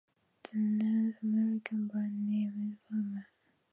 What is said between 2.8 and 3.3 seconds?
"Famima!!".